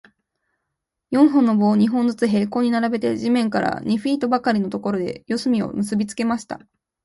[1.11, 6.59] 四本の棒を、二本ずつ平行に並べて、地面から二フィートばかりのところで、四隅を結びつけました。